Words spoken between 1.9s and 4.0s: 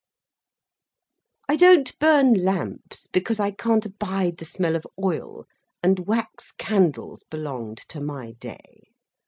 burn lamps, because I can't